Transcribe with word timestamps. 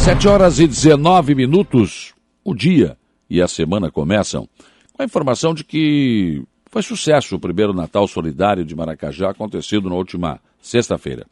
7 0.00 0.28
horas 0.28 0.58
e 0.58 0.66
19 0.66 1.34
minutos. 1.34 2.14
O 2.42 2.54
dia 2.54 2.96
e 3.28 3.42
a 3.42 3.46
semana 3.46 3.90
começam 3.90 4.48
com 4.94 5.02
a 5.02 5.04
informação 5.04 5.52
de 5.52 5.62
que 5.62 6.42
foi 6.70 6.82
sucesso 6.82 7.36
o 7.36 7.38
primeiro 7.38 7.74
Natal 7.74 8.08
Solidário 8.08 8.64
de 8.64 8.74
Maracajá 8.74 9.30
acontecido 9.30 9.90
na 9.90 9.94
última 9.94 10.40
sexta-feira. 10.58 11.26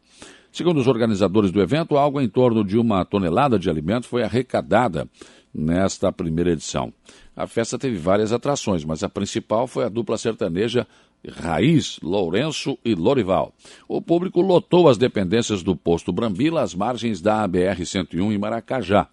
Segundo 0.51 0.79
os 0.79 0.87
organizadores 0.87 1.51
do 1.51 1.61
evento, 1.61 1.97
algo 1.97 2.21
em 2.21 2.29
torno 2.29 2.63
de 2.63 2.77
uma 2.77 3.03
tonelada 3.03 3.57
de 3.57 3.71
alimentos 3.71 4.07
foi 4.07 4.23
arrecadada 4.23 5.09
nesta 5.51 6.11
primeira 6.11 6.51
edição. 6.51 6.93
A 7.39 7.47
festa 7.47 7.79
teve 7.79 7.95
várias 7.95 8.33
atrações, 8.33 8.83
mas 8.83 9.01
a 9.01 9.07
principal 9.07 9.65
foi 9.65 9.85
a 9.85 9.89
dupla 9.89 10.17
sertaneja 10.17 10.85
Raiz, 11.25 11.97
Lourenço 12.03 12.77
e 12.83 12.93
Lorival. 12.93 13.53
O 13.87 14.01
público 14.01 14.41
lotou 14.41 14.89
as 14.89 14.97
dependências 14.97 15.63
do 15.63 15.73
posto 15.73 16.11
Brambila 16.11 16.61
às 16.61 16.75
margens 16.75 17.21
da 17.21 17.47
BR-101 17.47 18.33
em 18.33 18.37
Maracajá, 18.37 19.07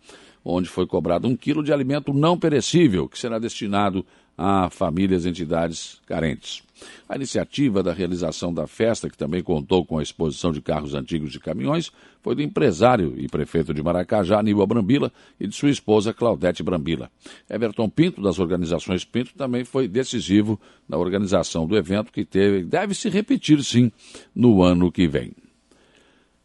onde 0.45 0.69
foi 0.69 0.89
cobrado 0.89 1.29
um 1.29 1.37
quilo 1.37 1.63
de 1.63 1.73
alimento 1.73 2.13
não 2.13 2.37
perecível, 2.37 3.09
que 3.09 3.17
será 3.17 3.39
destinado 3.39 4.05
a 4.37 4.69
famílias 4.71 5.25
e 5.25 5.31
entidades 5.31 6.01
carentes. 6.07 6.63
A 7.09 7.17
iniciativa 7.17 7.83
da 7.83 7.93
realização 7.93 8.53
da 8.53 8.67
festa, 8.67 9.09
que 9.09 9.17
também 9.17 9.43
contou 9.43 9.85
com 9.85 9.99
a 9.99 10.03
exposição 10.03 10.53
de 10.53 10.61
carros 10.61 10.95
antigos 10.95 11.35
e 11.35 11.41
caminhões, 11.41 11.91
foi 12.23 12.35
do 12.35 12.43
empresário 12.43 13.15
e 13.17 13.29
prefeito 13.29 13.73
de 13.73 13.83
Maracajá, 13.83 14.41
Aníbal 14.41 14.67
Brambila, 14.67 15.11
e 15.41 15.47
de 15.47 15.55
sua 15.55 15.71
esposa, 15.71 16.13
Claudete 16.13 16.63
Brambila. 16.63 17.11
Everton 17.49 17.89
Pinto, 17.89 18.21
das 18.21 18.39
organizações 18.39 19.05
Pinto, 19.05 19.33
também 19.35 19.65
foi 19.65 19.89
decisivo 19.89 20.61
na 20.87 20.99
organização 20.99 21.67
do 21.67 21.77
evento, 21.77 22.13
que 22.13 22.25
teve, 22.25 22.63
deve 22.63 22.95
se 22.95 23.09
repetir, 23.09 23.63
sim, 23.65 23.91
no 24.35 24.63
ano 24.63 24.93
que 24.93 25.09
vem. 25.09 25.33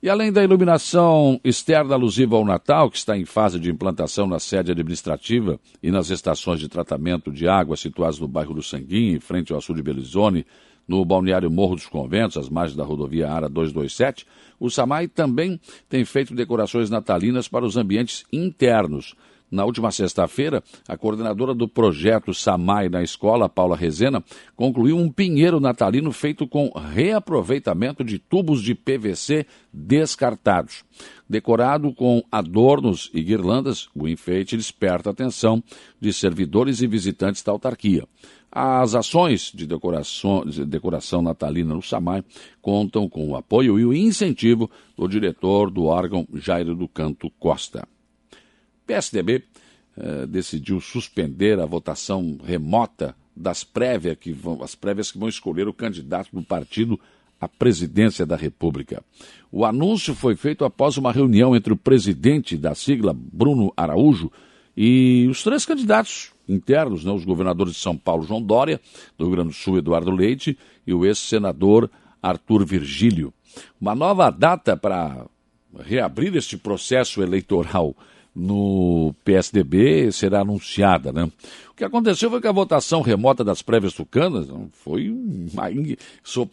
E 0.04 0.10
além 0.10 0.32
da 0.32 0.44
iluminação 0.44 1.40
externa 1.44 1.94
alusiva 1.94 2.36
ao 2.36 2.44
Natal, 2.44 2.90
que 2.90 2.98
está 2.98 3.16
em 3.16 3.23
fase 3.23 3.60
de 3.60 3.70
implantação 3.70 4.26
na 4.26 4.40
sede 4.40 4.72
administrativa 4.72 5.60
e 5.82 5.91
nas 5.91 6.10
estações 6.10 6.60
de 6.60 6.68
tratamento 6.68 7.32
de 7.32 7.48
água 7.48 7.77
situadas 7.77 8.18
no 8.18 8.27
bairro 8.27 8.55
do 8.55 8.63
Sanguinho, 8.63 9.16
em 9.16 9.20
frente 9.20 9.54
ao 9.54 9.62
sul 9.62 9.76
de 9.76 9.84
Belizone, 9.84 10.44
no 10.88 11.05
balneário 11.05 11.52
Morro 11.52 11.76
dos 11.76 11.85
Conventos, 11.85 12.35
às 12.35 12.49
margens 12.49 12.76
da 12.76 12.84
rodovia 12.84 13.29
ARA 13.29 13.48
227, 13.48 14.26
o 14.60 14.72
SAMAI 14.72 15.07
também 15.07 15.60
tem 15.88 16.04
feito 16.04 16.34
decorações 16.34 16.90
natalinas 16.90 17.48
para 17.48 17.63
os 17.63 17.77
ambientes 17.77 18.26
internos, 18.34 19.13
na 19.52 19.66
última 19.66 19.91
sexta-feira, 19.91 20.63
a 20.88 20.96
coordenadora 20.96 21.54
do 21.54 21.68
projeto 21.68 22.34
Samai 22.34 22.88
na 22.88 23.04
escola, 23.04 23.49
Paula 23.49 23.76
Rezena, 23.76 24.24
concluiu 24.55 24.98
um 24.98 25.12
pinheiro 25.12 25.60
natalino 25.60 26.12
feito 26.13 26.48
com 26.48 26.70
reaproveitamento 26.70 28.04
de 28.04 28.18
tubos 28.18 28.63
de 28.63 28.74
PVC 28.74 29.46
descartados. 29.74 30.85
Decorado 31.29 31.94
com 31.94 32.24
adornos 32.32 33.10
e 33.13 33.22
guirlandas, 33.22 33.90
o 33.94 34.07
enfeite 34.07 34.55
desperta 34.55 35.10
a 35.10 35.12
atenção 35.12 35.62
de 35.99 36.13
servidores 36.13 36.82
e 36.82 36.88
visitantes 36.88 37.44
da 37.44 37.52
autarquia. 37.52 38.07
As 38.52 38.96
ações 38.96 39.52
de 39.54 39.66
decoração, 39.66 40.46
de 40.46 40.66
decoração 40.66 41.22
natalina 41.22 41.74
no 41.74 41.82
Samai 41.82 42.22
contam 42.62 43.07
com 43.07 43.29
o 43.29 43.35
apoio 43.35 43.79
e 43.79 43.85
o 43.85 43.94
incentivo 43.94 44.70
do 44.98 45.07
diretor 45.07 45.72
do 45.72 45.85
órgão 45.85 46.27
Jairo 46.34 46.76
do 46.76 46.88
Canto 46.88 47.29
Costa. 47.40 47.88
PSDB 48.85 49.43
eh, 49.98 50.26
decidiu 50.26 50.79
suspender 50.79 51.60
a 51.60 51.65
votação 51.65 52.37
remota 52.43 53.15
das 53.35 53.63
prévias 53.63 54.18
que 54.18 54.32
vão, 54.32 54.63
as 54.63 54.76
prévias 54.76 55.12
que 55.12 55.18
vão 55.18 55.29
escolher 55.29 55.68
o 55.68 55.73
candidato 55.73 56.29
do 56.34 56.41
partido 56.41 56.99
à 57.40 57.48
presidência 57.48 58.26
da 58.26 58.35
República. 58.35 59.04
O 59.51 59.65
anúncio 59.65 60.13
foi 60.13 60.35
feito 60.35 60.63
após 60.63 60.98
uma 60.98 61.12
reunião 61.12 61.55
entre 61.55 61.73
o 61.73 61.77
presidente 61.77 62.55
da 62.55 62.76
sigla, 62.76 63.13
Bruno 63.13 63.73
Araújo, 63.76 64.31
e 64.78 65.28
os 65.29 65.44
três 65.44 65.66
candidatos 65.66 66.31
internos, 66.47 67.03
né, 67.03 67.12
os 67.12 67.25
governadores 67.25 67.73
de 67.73 67.79
São 67.79 67.97
Paulo, 67.97 68.23
João 68.23 68.41
Dória, 68.41 68.79
do 69.18 69.25
Rio 69.25 69.35
Grande 69.35 69.50
do 69.50 69.56
Sul, 69.56 69.78
Eduardo 69.78 70.11
Leite, 70.11 70.57
e 70.85 70.94
o 70.94 71.06
ex-senador 71.06 71.89
Arthur 72.22 72.66
Virgílio. 72.66 73.33
Uma 73.79 73.95
nova 73.95 74.29
data 74.29 74.77
para 74.77 75.25
reabrir 75.79 76.35
este 76.35 76.57
processo 76.57 77.22
eleitoral 77.22 77.95
no 78.36 79.14
PSDB 79.25 80.12
será 80.12 80.42
anunciada, 80.42 81.12
né? 81.12 81.30
O 81.69 81.74
que 81.75 81.84
aconteceu 81.84 82.30
foi 82.30 82.40
que 82.40 82.47
a 82.47 82.52
votação 82.52 83.02
remota 83.02 83.44
das 83.44 83.62
prévias 83.62 83.94
tucanas 83.94 84.47
foi 84.72 85.09
uma, 85.09 85.69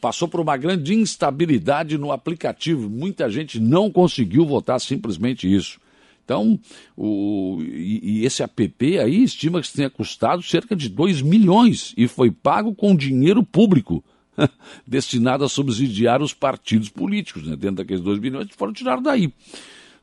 passou 0.01 0.27
por 0.27 0.41
uma 0.41 0.57
grande 0.57 0.95
instabilidade 0.95 1.97
no 1.97 2.11
aplicativo. 2.11 2.89
Muita 2.89 3.31
gente 3.31 3.61
não 3.61 3.91
conseguiu 3.91 4.45
votar 4.45 4.81
simplesmente 4.81 5.53
isso. 5.53 5.79
Então, 6.25 6.59
o, 6.97 7.59
e, 7.63 8.21
e 8.21 8.25
esse 8.27 8.43
app 8.43 8.99
aí 8.99 9.23
estima 9.23 9.63
que 9.63 9.73
tenha 9.73 9.89
custado 9.89 10.43
cerca 10.43 10.77
de 10.77 10.89
2 10.89 11.23
milhões 11.23 11.95
e 11.97 12.07
foi 12.07 12.31
pago 12.31 12.75
com 12.75 12.95
dinheiro 12.95 13.43
público 13.43 14.05
destinado 14.87 15.45
a 15.45 15.49
subsidiar 15.49 16.21
os 16.21 16.35
partidos 16.35 16.89
políticos. 16.89 17.47
Né? 17.47 17.57
Dentro 17.57 17.77
daqueles 17.77 18.03
2 18.03 18.19
milhões 18.19 18.49
foram 18.57 18.73
tirados 18.73 19.05
daí. 19.05 19.33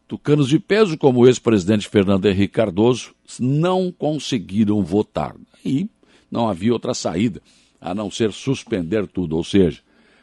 Tucanos 0.07 0.47
de 0.47 0.59
peso, 0.59 0.97
como 0.97 1.21
o 1.21 1.27
ex-presidente 1.27 1.89
Fernando 1.89 2.27
Henrique 2.27 2.53
Cardoso, 2.53 3.15
não 3.39 3.91
conseguiram 3.91 4.83
votar. 4.83 5.35
E 5.63 5.89
não 6.29 6.47
havia 6.47 6.73
outra 6.73 6.93
saída 6.93 7.41
a 7.81 7.93
não 7.93 8.11
ser 8.11 8.31
suspender 8.31 9.07
tudo. 9.07 9.35
Ou 9.35 9.43
seja, 9.43 9.81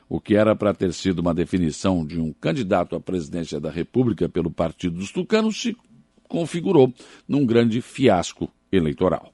o 0.08 0.20
que 0.20 0.36
era 0.36 0.54
para 0.54 0.74
ter 0.74 0.92
sido 0.92 1.18
uma 1.18 1.34
definição 1.34 2.06
de 2.06 2.20
um 2.20 2.32
candidato 2.32 2.94
à 2.94 3.00
presidência 3.00 3.58
da 3.58 3.70
República 3.70 4.28
pelo 4.28 4.50
Partido 4.50 4.98
dos 4.98 5.10
Tucanos 5.10 5.60
se 5.60 5.76
configurou 6.28 6.92
num 7.26 7.44
grande 7.44 7.80
fiasco 7.80 8.48
eleitoral. 8.70 9.32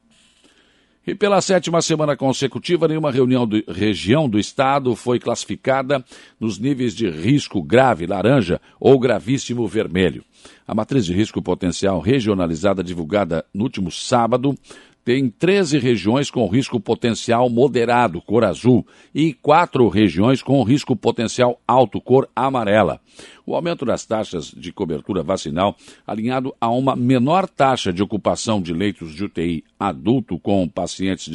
E 1.08 1.14
pela 1.14 1.40
sétima 1.40 1.80
semana 1.80 2.14
consecutiva, 2.14 2.86
nenhuma 2.86 3.10
reunião 3.10 3.46
de 3.46 3.64
região 3.66 4.28
do 4.28 4.38
estado 4.38 4.94
foi 4.94 5.18
classificada 5.18 6.04
nos 6.38 6.58
níveis 6.58 6.94
de 6.94 7.08
risco 7.08 7.62
grave, 7.62 8.06
laranja 8.06 8.60
ou 8.78 8.98
gravíssimo 8.98 9.66
vermelho. 9.66 10.22
A 10.66 10.74
matriz 10.74 11.06
de 11.06 11.14
risco 11.14 11.40
potencial 11.40 11.98
regionalizada 11.98 12.84
divulgada 12.84 13.42
no 13.54 13.64
último 13.64 13.90
sábado 13.90 14.54
tem 15.08 15.30
13 15.30 15.78
regiões 15.78 16.30
com 16.30 16.46
risco 16.46 16.78
potencial 16.78 17.48
moderado, 17.48 18.20
cor 18.20 18.44
azul, 18.44 18.86
e 19.14 19.32
quatro 19.32 19.88
regiões 19.88 20.42
com 20.42 20.62
risco 20.62 20.94
potencial 20.94 21.58
alto, 21.66 21.98
cor 21.98 22.28
amarela. 22.36 23.00
O 23.46 23.54
aumento 23.54 23.86
das 23.86 24.04
taxas 24.04 24.52
de 24.54 24.70
cobertura 24.70 25.22
vacinal, 25.22 25.74
alinhado 26.06 26.54
a 26.60 26.68
uma 26.68 26.94
menor 26.94 27.48
taxa 27.48 27.90
de 27.90 28.02
ocupação 28.02 28.60
de 28.60 28.74
leitos 28.74 29.14
de 29.14 29.24
UTI 29.24 29.64
adulto 29.80 30.38
com 30.38 30.68
pacientes 30.68 31.32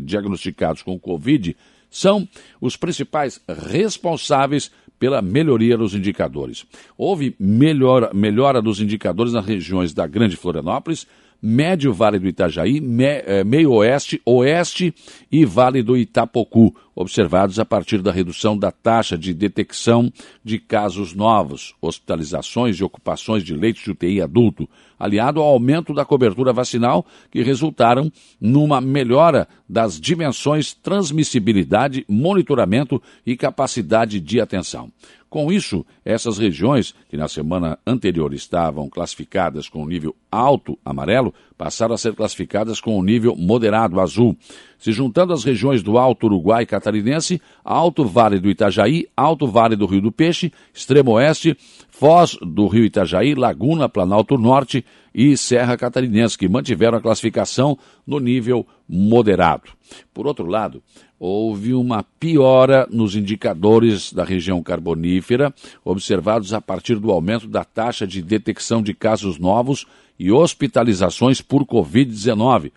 diagnosticados 0.00 0.80
com 0.80 0.96
Covid, 0.96 1.56
são 1.90 2.28
os 2.60 2.76
principais 2.76 3.40
responsáveis 3.48 4.70
pela 4.96 5.20
melhoria 5.20 5.76
dos 5.76 5.92
indicadores. 5.92 6.64
Houve 6.96 7.34
melhora, 7.36 8.14
melhora 8.14 8.62
dos 8.62 8.80
indicadores 8.80 9.32
nas 9.32 9.44
regiões 9.44 9.92
da 9.92 10.06
Grande 10.06 10.36
Florianópolis, 10.36 11.04
Médio 11.40 11.92
Vale 11.92 12.18
do 12.18 12.26
Itajaí, 12.26 12.82
eh, 13.00 13.44
Meio 13.44 13.72
Oeste, 13.72 14.20
Oeste 14.24 14.94
e 15.30 15.44
Vale 15.44 15.82
do 15.82 15.96
Itapocu, 15.96 16.74
observados 16.94 17.58
a 17.58 17.64
partir 17.64 18.00
da 18.00 18.10
redução 18.10 18.56
da 18.56 18.72
taxa 18.72 19.18
de 19.18 19.34
detecção 19.34 20.10
de 20.42 20.58
casos 20.58 21.14
novos, 21.14 21.74
hospitalizações 21.80 22.78
e 22.78 22.84
ocupações 22.84 23.44
de 23.44 23.54
leitos 23.54 23.82
de 23.82 23.90
UTI 23.90 24.22
adulto, 24.22 24.66
aliado 24.98 25.40
ao 25.40 25.48
aumento 25.48 25.92
da 25.92 26.06
cobertura 26.06 26.54
vacinal, 26.54 27.04
que 27.30 27.42
resultaram 27.42 28.10
numa 28.40 28.80
melhora 28.80 29.46
das 29.68 30.00
dimensões 30.00 30.72
transmissibilidade, 30.72 32.04
monitoramento 32.08 33.02
e 33.26 33.36
capacidade 33.36 34.18
de 34.18 34.40
atenção. 34.40 34.90
Com 35.36 35.52
isso, 35.52 35.84
essas 36.02 36.38
regiões, 36.38 36.94
que 37.10 37.16
na 37.18 37.28
semana 37.28 37.78
anterior 37.86 38.32
estavam 38.32 38.88
classificadas 38.88 39.68
com 39.68 39.84
nível 39.84 40.16
alto 40.32 40.78
amarelo, 40.82 41.34
passaram 41.58 41.94
a 41.94 41.98
ser 41.98 42.14
classificadas 42.14 42.80
com 42.80 42.98
o 42.98 43.02
nível 43.02 43.36
moderado 43.36 44.00
azul. 44.00 44.34
Se 44.78 44.92
juntando 44.92 45.34
as 45.34 45.44
regiões 45.44 45.82
do 45.82 45.98
Alto 45.98 46.24
Uruguai 46.24 46.64
Catarinense, 46.64 47.38
Alto 47.62 48.06
Vale 48.06 48.40
do 48.40 48.48
Itajaí, 48.48 49.06
Alto 49.14 49.46
Vale 49.46 49.76
do 49.76 49.84
Rio 49.84 50.00
do 50.00 50.10
Peixe, 50.10 50.50
Extremo 50.72 51.10
Oeste, 51.10 51.54
Foz 51.90 52.38
do 52.40 52.66
Rio 52.66 52.86
Itajaí, 52.86 53.34
Laguna, 53.34 53.90
Planalto 53.90 54.38
Norte 54.38 54.86
e 55.14 55.36
Serra 55.36 55.76
Catarinense, 55.76 56.38
que 56.38 56.48
mantiveram 56.48 56.96
a 56.96 57.02
classificação 57.02 57.78
no 58.06 58.18
nível 58.20 58.66
moderado. 58.88 59.70
Por 60.14 60.26
outro 60.26 60.46
lado, 60.46 60.82
houve 61.18 61.72
uma 61.74 62.02
piora 62.02 62.86
nos 62.90 63.16
indicadores 63.16 64.12
da 64.12 64.24
região 64.24 64.62
carbonífera, 64.62 65.54
observados 65.84 66.52
a 66.52 66.60
partir 66.60 66.96
do 66.96 67.10
aumento 67.10 67.48
da 67.48 67.64
taxa 67.64 68.06
de 68.06 68.22
detecção 68.22 68.82
de 68.82 68.92
casos 68.92 69.38
novos 69.38 69.86
e 70.18 70.30
hospitalizações 70.30 71.40
por 71.40 71.64
Covid-19, 71.64 72.72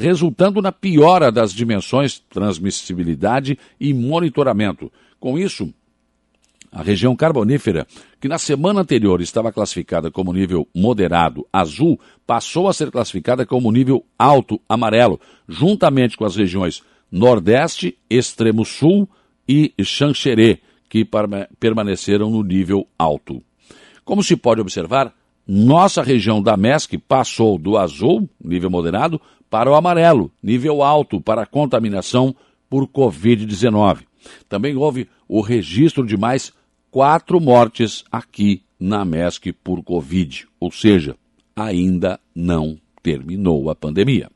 resultando 0.00 0.62
na 0.62 0.72
piora 0.72 1.30
das 1.30 1.52
dimensões 1.52 2.22
transmissibilidade 2.30 3.58
e 3.78 3.92
monitoramento. 3.92 4.90
Com 5.18 5.38
isso, 5.38 5.72
A 6.74 6.82
região 6.82 7.14
carbonífera, 7.14 7.86
que 8.20 8.26
na 8.26 8.36
semana 8.36 8.80
anterior 8.80 9.20
estava 9.20 9.52
classificada 9.52 10.10
como 10.10 10.32
nível 10.32 10.66
moderado 10.74 11.46
azul, 11.52 12.00
passou 12.26 12.66
a 12.66 12.72
ser 12.72 12.90
classificada 12.90 13.46
como 13.46 13.70
nível 13.70 14.04
alto 14.18 14.60
amarelo, 14.68 15.20
juntamente 15.48 16.16
com 16.16 16.24
as 16.24 16.34
regiões 16.34 16.82
Nordeste, 17.14 17.96
Extremo 18.10 18.64
Sul 18.64 19.08
e 19.48 19.72
Xanxerê, 19.80 20.58
que 20.88 21.08
permaneceram 21.60 22.28
no 22.28 22.42
nível 22.42 22.88
alto. 22.98 23.40
Como 24.04 24.20
se 24.20 24.34
pode 24.36 24.60
observar, 24.60 25.14
nossa 25.46 26.02
região 26.02 26.42
da 26.42 26.56
MESC 26.56 26.98
passou 26.98 27.56
do 27.56 27.78
azul, 27.78 28.28
nível 28.42 28.68
moderado, 28.68 29.20
para 29.48 29.70
o 29.70 29.76
amarelo, 29.76 30.28
nível 30.42 30.82
alto 30.82 31.20
para 31.20 31.46
contaminação 31.46 32.34
por 32.68 32.88
Covid-19. 32.88 34.00
Também 34.48 34.74
houve 34.74 35.08
o 35.28 35.40
registro 35.40 36.04
de 36.04 36.16
mais 36.16 36.52
quatro 36.90 37.40
mortes 37.40 38.02
aqui 38.10 38.64
na 38.80 39.04
MESC 39.04 39.52
por 39.52 39.84
Covid, 39.84 40.48
ou 40.58 40.72
seja, 40.72 41.14
ainda 41.54 42.18
não 42.34 42.76
terminou 43.04 43.70
a 43.70 43.74
pandemia. 43.76 44.33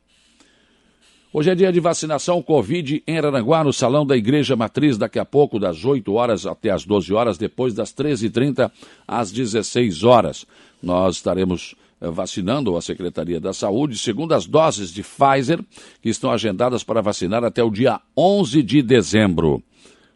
Hoje 1.31 1.51
é 1.51 1.53
dia 1.53 1.71
de 1.71 1.79
vacinação 1.79 2.41
Covid 2.41 3.03
em 3.05 3.17
Araranguá, 3.19 3.63
no 3.63 3.71
Salão 3.71 4.03
da 4.03 4.17
Igreja 4.17 4.55
Matriz, 4.55 4.97
daqui 4.97 5.19
a 5.19 5.25
pouco, 5.25 5.59
das 5.59 5.85
8 5.85 6.11
horas 6.11 6.47
até 6.47 6.71
as 6.71 6.83
12 6.85 7.13
horas, 7.13 7.37
depois 7.37 7.71
das 7.71 7.93
13h30 7.93 8.71
às 9.07 9.31
16 9.31 10.03
horas. 10.03 10.47
Nós 10.81 11.17
estaremos 11.17 11.75
eh, 12.01 12.09
vacinando 12.09 12.75
a 12.75 12.81
Secretaria 12.81 13.39
da 13.39 13.53
Saúde, 13.53 13.95
segundo 13.95 14.33
as 14.33 14.47
doses 14.47 14.91
de 14.91 15.03
Pfizer, 15.03 15.63
que 16.01 16.09
estão 16.09 16.31
agendadas 16.31 16.83
para 16.83 16.99
vacinar 16.99 17.43
até 17.43 17.63
o 17.63 17.69
dia 17.69 18.01
11 18.17 18.63
de 18.63 18.81
dezembro. 18.81 19.61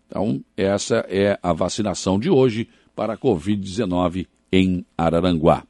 Então, 0.08 0.44
essa 0.58 1.06
é 1.08 1.38
a 1.44 1.54
vacinação 1.54 2.18
de 2.18 2.32
hoje 2.32 2.68
para 2.96 3.14
a 3.14 3.18
Covid-19 3.18 4.26
em 4.52 4.84
Araranguá. 4.98 5.64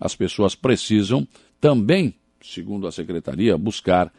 As 0.00 0.16
pessoas 0.16 0.54
precisam 0.54 1.28
também, 1.60 2.14
segundo 2.40 2.86
a 2.86 2.92
Secretaria, 2.92 3.58
buscar 3.58 4.10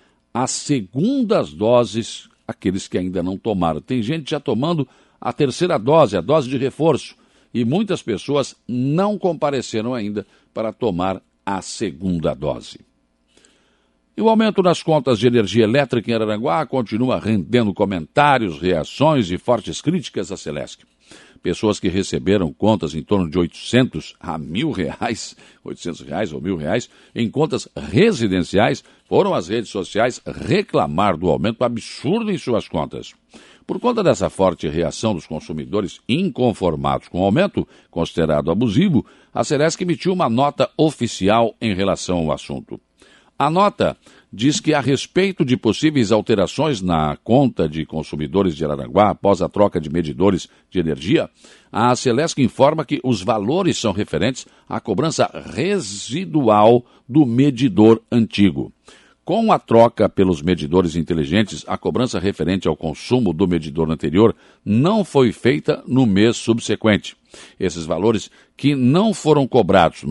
as 0.44 0.52
segundas 0.52 1.52
doses, 1.52 2.30
aqueles 2.48 2.88
que 2.88 2.96
ainda 2.96 3.24
não 3.24 3.40
tomaram. 3.40 3.82
Tem 3.82 4.04
gente 4.04 4.30
já 4.30 4.40
tomando 4.40 4.88
a 5.20 5.34
terceira 5.34 5.80
dose, 5.80 6.16
a 6.16 6.22
dose 6.22 6.48
de 6.48 6.58
reforço, 6.58 7.16
e 7.52 7.66
muitas 7.66 8.04
pessoas 8.04 8.56
não 8.68 9.18
compareceram 9.18 9.96
ainda 9.96 10.28
para 10.54 10.72
tomar 10.72 11.24
a 11.44 11.60
segunda 11.64 12.36
dose. 12.36 12.80
E 14.16 14.22
o 14.22 14.30
aumento 14.30 14.62
nas 14.62 14.84
contas 14.84 15.18
de 15.18 15.26
energia 15.26 15.64
elétrica 15.64 16.12
em 16.12 16.14
Araranguá 16.14 16.64
continua 16.68 17.20
rendendo 17.20 17.74
comentários, 17.74 18.62
reações 18.62 19.32
e 19.32 19.40
fortes 19.40 19.82
críticas 19.82 20.32
à 20.32 20.38
Celesc. 20.38 20.84
Pessoas 21.42 21.80
que 21.80 21.88
receberam 21.88 22.52
contas 22.52 22.94
em 22.94 23.02
torno 23.02 23.30
de 23.30 23.38
800 23.38 24.16
a 24.20 24.38
mil 24.38 24.72
reais, 24.72 25.36
800 25.64 26.02
reais 26.02 26.34
ou 26.34 26.42
mil 26.42 26.58
reais, 26.58 26.90
em 27.16 27.30
contas 27.30 27.68
residenciais, 27.76 28.84
foram 29.06 29.34
às 29.34 29.48
redes 29.48 29.70
sociais 29.70 30.22
reclamar 30.26 31.16
do 31.16 31.30
aumento 31.30 31.64
absurdo 31.64 32.32
em 32.32 32.38
suas 32.38 32.68
contas. 32.68 33.14
Por 33.66 33.80
conta 33.80 34.02
dessa 34.02 34.30
forte 34.30 34.68
reação 34.68 35.14
dos 35.14 35.28
consumidores 35.28 36.00
inconformados 36.08 37.10
com 37.10 37.20
o 37.20 37.26
aumento, 37.26 37.68
considerado 37.92 38.50
abusivo, 38.50 39.06
a 39.34 39.44
Celesc 39.44 39.82
emitiu 39.82 40.14
uma 40.14 40.30
nota 40.30 40.70
oficial 40.78 41.54
em 41.62 41.76
relação 41.76 42.20
ao 42.20 42.32
assunto. 42.32 42.80
A 43.40 43.52
nota 43.52 43.96
diz 44.34 44.60
que, 44.60 44.74
a 44.74 44.80
respeito 44.80 45.46
de 45.46 45.56
possíveis 45.56 46.12
alterações 46.12 46.82
na 46.82 47.16
conta 47.24 47.70
de 47.70 47.86
consumidores 47.86 48.56
de 48.56 48.66
Araranguá 48.66 49.12
após 49.12 49.44
a 49.44 49.50
troca 49.50 49.80
de 49.80 49.92
medidores 49.92 50.50
de 50.72 50.80
energia, 50.80 51.30
a 51.72 51.96
Celesc 51.96 52.42
informa 52.42 52.84
que 52.84 53.00
os 53.04 53.22
valores 53.22 53.78
são 53.78 53.92
referentes 53.92 54.48
à 54.68 54.80
cobrança 54.80 55.30
residual 55.54 56.84
do 57.08 57.28
medidor 57.28 58.02
antigo. 58.12 58.74
Com 59.28 59.52
a 59.52 59.60
troca 59.60 60.08
pelos 60.08 60.42
medidores 60.42 60.96
inteligentes, 60.96 61.66
a 61.68 61.78
cobrança 61.78 62.18
referente 62.18 62.66
ao 62.66 62.78
consumo 62.78 63.34
do 63.34 63.46
medidor 63.46 63.92
anterior 63.92 64.34
não 64.64 65.04
foi 65.04 65.34
feita 65.34 65.84
no 65.86 66.06
mês 66.06 66.38
subsequente. 66.38 67.18
Esses 67.60 67.86
valores 67.86 68.32
que 68.56 68.74
não 68.74 69.14
foram 69.14 69.46
cobrados 69.46 70.06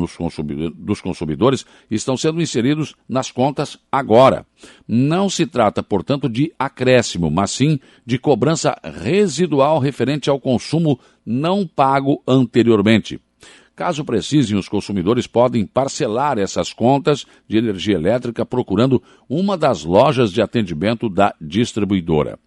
dos 0.74 1.00
consumidores 1.00 1.64
estão 1.90 2.14
sendo 2.14 2.42
inseridos 2.42 2.94
nas 3.08 3.30
contas 3.30 3.78
agora. 3.90 4.44
Não 4.86 5.30
se 5.30 5.46
trata, 5.46 5.82
portanto, 5.82 6.28
de 6.28 6.52
acréscimo, 6.58 7.30
mas 7.30 7.52
sim 7.52 7.80
de 8.04 8.18
cobrança 8.18 8.78
residual 8.84 9.78
referente 9.78 10.28
ao 10.28 10.38
consumo 10.38 11.00
não 11.24 11.66
pago 11.66 12.22
anteriormente. 12.28 13.18
Caso 13.76 14.06
precisem, 14.06 14.56
os 14.56 14.70
consumidores 14.70 15.26
podem 15.26 15.66
parcelar 15.66 16.38
essas 16.38 16.72
contas 16.72 17.26
de 17.46 17.58
energia 17.58 17.94
elétrica 17.94 18.46
procurando 18.46 19.02
uma 19.28 19.54
das 19.54 19.84
lojas 19.84 20.32
de 20.32 20.40
atendimento 20.40 21.10
da 21.10 21.34
distribuidora. 21.38 22.38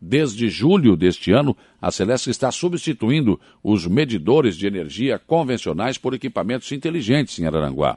Desde 0.00 0.50
julho 0.50 0.96
deste 0.96 1.30
ano, 1.30 1.56
a 1.80 1.92
Celeste 1.92 2.30
está 2.30 2.50
substituindo 2.50 3.38
os 3.62 3.86
medidores 3.86 4.56
de 4.56 4.66
energia 4.66 5.20
convencionais 5.20 5.96
por 5.96 6.14
equipamentos 6.14 6.72
inteligentes 6.72 7.38
em 7.38 7.46
Araranguá. 7.46 7.96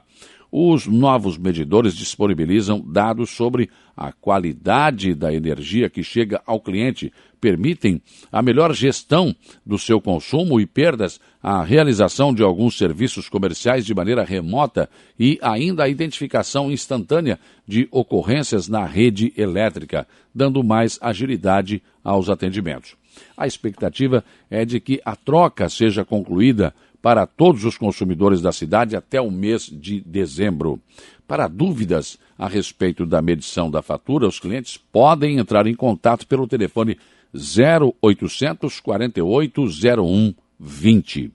Os 0.58 0.86
novos 0.86 1.36
medidores 1.36 1.94
disponibilizam 1.94 2.80
dados 2.80 3.28
sobre 3.28 3.68
a 3.94 4.10
qualidade 4.10 5.14
da 5.14 5.30
energia 5.30 5.90
que 5.90 6.02
chega 6.02 6.40
ao 6.46 6.58
cliente, 6.58 7.12
permitem 7.38 8.00
a 8.32 8.40
melhor 8.40 8.72
gestão 8.72 9.36
do 9.66 9.76
seu 9.76 10.00
consumo 10.00 10.58
e 10.58 10.64
perdas, 10.64 11.20
a 11.42 11.62
realização 11.62 12.32
de 12.32 12.42
alguns 12.42 12.78
serviços 12.78 13.28
comerciais 13.28 13.84
de 13.84 13.94
maneira 13.94 14.24
remota 14.24 14.88
e 15.20 15.38
ainda 15.42 15.84
a 15.84 15.90
identificação 15.90 16.72
instantânea 16.72 17.38
de 17.68 17.86
ocorrências 17.90 18.66
na 18.66 18.86
rede 18.86 19.34
elétrica, 19.36 20.08
dando 20.34 20.64
mais 20.64 20.98
agilidade 21.02 21.82
aos 22.02 22.30
atendimentos. 22.30 22.96
A 23.36 23.46
expectativa 23.46 24.24
é 24.50 24.64
de 24.64 24.80
que 24.80 25.02
a 25.04 25.14
troca 25.14 25.68
seja 25.68 26.02
concluída 26.02 26.74
para 27.00 27.26
todos 27.26 27.64
os 27.64 27.76
consumidores 27.78 28.40
da 28.40 28.52
cidade 28.52 28.96
até 28.96 29.20
o 29.20 29.30
mês 29.30 29.64
de 29.64 30.00
dezembro. 30.00 30.80
Para 31.26 31.48
dúvidas 31.48 32.18
a 32.38 32.48
respeito 32.48 33.04
da 33.04 33.20
medição 33.20 33.70
da 33.70 33.82
fatura, 33.82 34.28
os 34.28 34.38
clientes 34.38 34.76
podem 34.76 35.38
entrar 35.38 35.66
em 35.66 35.74
contato 35.74 36.26
pelo 36.26 36.46
telefone 36.46 36.98
0800 37.34 38.80
48 38.80 39.64
01 40.00 40.34
20. 40.58 41.32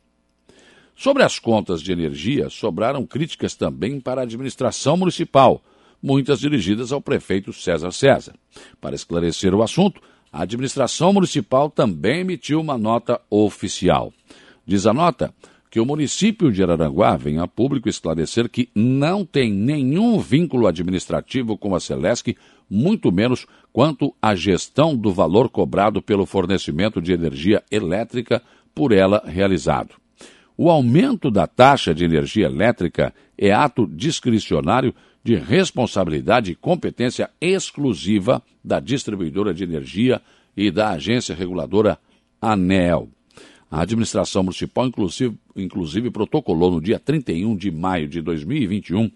Sobre 0.96 1.24
as 1.24 1.40
contas 1.40 1.81
de 1.81 1.92
energia, 1.92 2.50
sobraram 2.50 3.06
críticas 3.06 3.56
também 3.56 4.00
para 4.00 4.22
a 4.22 4.24
administração 4.24 4.96
municipal, 4.96 5.62
muitas 6.01 6.39
dirigidas 6.39 6.91
ao 6.91 7.01
prefeito 7.01 7.51
César 7.51 7.91
César. 7.91 8.36
Para 8.80 8.96
esclarecer 8.96 9.53
o 9.53 9.63
assunto, 9.63 10.01
a 10.32 10.44
administração 10.44 11.12
municipal 11.12 11.70
também 11.70 12.22
emitiu 12.22 12.62
uma 12.62 12.77
nota 12.77 13.20
oficial. 13.30 14.13
Diz 14.65 14.86
a 14.86 14.94
nota 14.94 15.34
que 15.72 15.80
o 15.80 15.86
município 15.86 16.51
de 16.51 16.62
Araranguá 16.62 17.15
vem 17.15 17.39
a 17.39 17.48
público 17.48 17.88
esclarecer 17.88 18.50
que 18.50 18.70
não 18.75 19.25
tem 19.25 19.51
nenhum 19.51 20.20
vínculo 20.20 20.68
administrativo 20.68 21.58
com 21.58 21.74
a 21.74 21.80
Celesc, 21.80 22.36
muito 22.70 23.10
menos 23.10 23.48
quanto 23.72 24.13
à 24.22 24.36
gestão 24.36 24.96
do 24.96 25.13
valor 25.13 25.50
cobrado 25.50 26.01
pelo 26.01 26.25
fornecimento 26.25 27.01
de 27.01 27.13
energia 27.13 27.63
elétrica 27.72 28.41
por 28.75 28.91
ela 28.91 29.24
realizado. 29.25 29.96
O 30.58 30.70
aumento 30.70 31.32
da 31.32 31.48
taxa 31.48 31.96
de 31.96 32.03
energia 32.03 32.46
elétrica 32.46 33.13
é 33.38 33.51
ato 33.51 33.88
discricionário 33.88 34.94
de 35.24 35.36
responsabilidade 35.36 36.51
e 36.51 36.56
competência 36.56 37.30
exclusiva 37.39 38.44
da 38.63 38.80
distribuidora 38.80 39.53
de 39.53 39.63
energia 39.63 40.22
e 40.56 40.70
da 40.70 40.89
agência 40.89 41.34
reguladora 41.34 41.98
ANEL. 42.41 43.10
A 43.72 43.82
administração 43.82 44.44
municipal, 44.44 44.86
inclusive, 44.86 45.36
inclusive, 45.56 46.12
protocolou 46.12 46.72
no 46.72 46.82
dia 46.82 47.00
31 47.00 47.56
de 47.56 47.72
maio 47.72 48.08
de 48.08 48.22
2021 48.22 49.10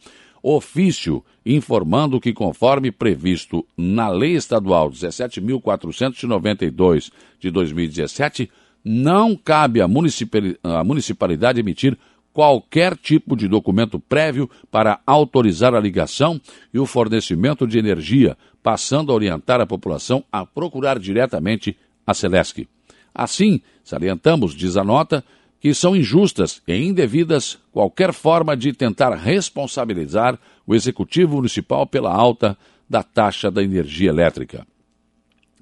ofício 0.48 1.26
informando 1.44 2.22
que, 2.22 2.32
conforme 2.32 2.92
previsto 2.92 3.66
na 3.76 4.10
Lei 4.10 4.36
Estadual 4.36 4.92
17.492 4.92 7.12
de 7.40 7.50
2017, 7.50 8.52
não 8.84 9.36
cabe 9.36 9.82
à 9.82 9.88
municipalidade 9.88 11.60
emitir 11.60 11.98
qualquer 12.32 12.96
tipo 12.96 13.36
de 13.36 13.48
documento 13.48 14.00
prévio 14.00 14.48
para 14.70 15.00
autorizar 15.08 15.74
a 15.74 15.80
ligação 15.80 16.40
e 16.72 16.78
o 16.78 16.86
fornecimento 16.86 17.66
de 17.66 17.80
energia, 17.80 18.38
passando 18.62 19.12
a 19.12 19.16
orientar 19.16 19.60
a 19.60 19.66
população 19.66 20.24
a 20.32 20.46
procurar 20.46 21.00
diretamente 21.00 21.76
a 22.06 22.14
Celesc. 22.14 22.68
Assim, 23.16 23.62
salientamos, 23.82 24.54
diz 24.54 24.76
a 24.76 24.84
nota, 24.84 25.24
que 25.62 25.74
são 25.74 25.96
injustas 25.96 26.62
e 26.68 26.76
indevidas 26.76 27.58
qualquer 27.72 28.14
forma 28.14 28.56
de 28.56 28.74
tentar 28.74 29.16
responsabilizar 29.16 30.38
o 30.68 30.76
Executivo 30.76 31.38
Municipal 31.38 31.88
pela 31.88 32.14
alta 32.14 32.58
da 32.90 33.02
taxa 33.02 33.50
da 33.50 33.64
energia 33.64 34.10
elétrica. 34.10 34.68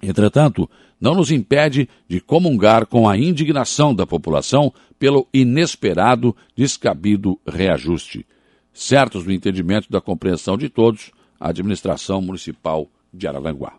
Entretanto, 0.02 0.70
não 1.00 1.16
nos 1.16 1.32
impede 1.32 1.88
de 2.08 2.20
comungar 2.20 2.88
com 2.88 3.08
a 3.08 3.18
indignação 3.18 3.94
da 3.94 4.06
população 4.06 4.74
pelo 4.98 5.28
inesperado, 5.34 6.36
descabido 6.56 7.40
reajuste. 7.46 8.26
Certos 8.74 9.24
do 9.24 9.32
entendimento 9.32 9.90
da 9.90 10.02
compreensão 10.02 10.58
de 10.58 10.70
todos, 10.70 11.12
a 11.40 11.50
administração 11.50 12.22
municipal 12.22 12.90
de 13.14 13.28
Araranguá. 13.28 13.78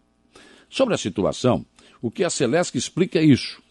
Sobre 0.68 0.94
a 0.94 0.98
situação, 0.98 1.66
o 2.00 2.10
que 2.10 2.24
a 2.24 2.30
Celesc 2.30 2.76
explica 2.76 3.18
é 3.18 3.24
isso. 3.24 3.63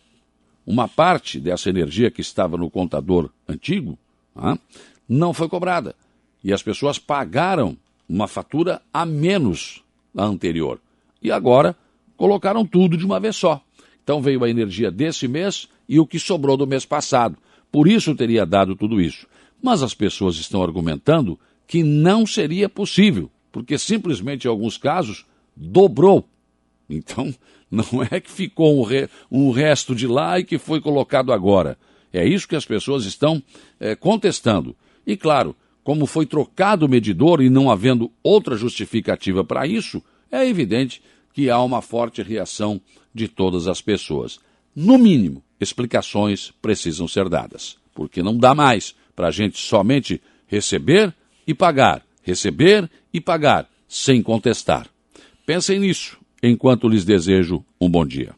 Uma 0.65 0.88
parte 0.88 1.39
dessa 1.39 1.70
energia 1.70 2.10
que 2.10 2.22
estava 2.22 2.58
no 2.58 2.70
contador 2.70 3.29
antigo 3.48 3.98
ah, 4.36 4.58
não 5.08 5.34
foi 5.34 5.50
cobrada. 5.50 5.96
E 6.43 6.53
as 6.53 6.63
pessoas 6.63 6.98
pagaram 6.98 7.77
uma 8.08 8.27
fatura 8.27 8.82
a 8.93 9.05
menos 9.05 9.84
da 10.13 10.24
anterior. 10.24 10.79
E 11.22 11.32
agora 11.32 11.75
colocaram 12.15 12.65
tudo 12.65 12.98
de 12.98 13.05
uma 13.05 13.20
vez 13.20 13.36
só. 13.36 13.62
Então 14.03 14.22
veio 14.22 14.43
a 14.43 14.50
energia 14.50 14.91
desse 14.91 15.27
mês 15.27 15.67
e 15.88 16.00
o 16.00 16.05
que 16.05 16.20
sobrou 16.20 16.58
do 16.58 16.67
mês 16.67 16.86
passado. 16.86 17.38
Por 17.72 17.88
isso 17.88 18.15
teria 18.15 18.46
dado 18.46 18.75
tudo 18.75 19.01
isso. 19.01 19.27
Mas 19.62 19.82
as 19.82 19.93
pessoas 19.93 20.36
estão 20.36 20.62
argumentando 20.62 21.39
que 21.65 21.84
não 21.84 22.25
seria 22.25 22.67
possível, 22.67 23.32
porque 23.51 23.77
simplesmente 23.77 24.46
em 24.46 24.50
alguns 24.50 24.77
casos 24.77 25.25
dobrou. 25.55 26.27
Então, 26.89 27.34
não 27.74 28.03
é 28.10 28.20
que 28.20 28.30
ficou 28.30 28.80
um, 28.80 28.84
re, 28.84 29.10
um 29.32 29.50
resto 29.50 29.96
de 29.96 30.06
lá 30.06 30.39
e 30.39 30.44
que 30.44 30.60
foi 30.60 30.80
colocado 30.80 31.34
agora. 31.34 31.77
É 32.13 32.24
isso 32.25 32.48
que 32.48 32.56
as 32.56 32.65
pessoas 32.65 33.06
estão 33.06 33.42
é, 33.80 33.96
contestando. 33.96 34.75
E 35.08 35.18
claro, 35.18 35.56
como 35.84 36.06
foi 36.06 36.27
trocado 36.27 36.86
o 36.86 36.89
medidor 36.89 37.42
e 37.42 37.50
não 37.50 37.72
havendo 37.72 38.12
outra 38.22 38.56
justificativa 38.56 39.44
para 39.44 39.65
isso, 39.65 40.03
é 40.32 40.48
evidente 40.48 41.01
que 41.34 41.50
há 41.50 41.60
uma 41.62 41.82
forte 41.82 42.22
reação 42.22 42.80
de 43.13 43.27
todas 43.27 43.68
as 43.68 43.82
pessoas. 43.82 44.39
No 44.75 45.00
mínimo, 45.00 45.44
explicações 45.60 46.53
precisam 46.62 47.08
ser 47.08 47.27
dadas, 47.27 47.77
porque 47.96 48.22
não 48.22 48.38
dá 48.38 48.53
mais 48.53 48.96
para 49.15 49.30
a 49.30 49.32
gente 49.32 49.58
somente 49.58 50.22
receber 50.46 51.13
e 51.48 51.53
pagar, 51.53 52.06
receber 52.22 52.89
e 53.12 53.20
pagar, 53.20 53.68
sem 53.88 54.22
contestar. 54.22 54.88
Pensem 55.46 55.80
nisso 55.80 56.23
enquanto 56.44 56.90
lhes 56.90 57.06
desejo 57.06 57.64
um 57.80 57.90
bom 57.90 58.06
dia. 58.06 58.36